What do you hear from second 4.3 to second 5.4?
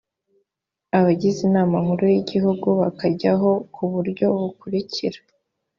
bukurikira: